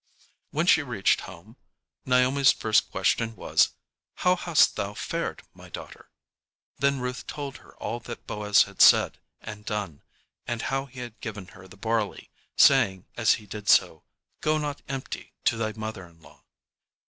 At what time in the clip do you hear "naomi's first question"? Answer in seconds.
2.07-3.35